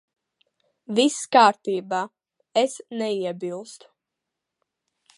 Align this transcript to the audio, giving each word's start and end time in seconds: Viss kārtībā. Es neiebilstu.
Viss 0.99 1.19
kārtībā. 1.35 2.01
Es 2.65 2.81
neiebilstu. 3.03 3.95